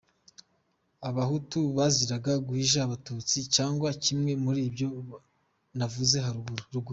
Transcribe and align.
Abahutu 1.09 1.59
baziraga 1.77 2.33
guhisha 2.47 2.79
abatutsi 2.83 3.37
cg 3.53 3.81
kimwe 4.03 4.31
muri 4.43 4.59
ibyo 4.69 4.87
navuze 5.77 6.17
ruguru 6.35 6.79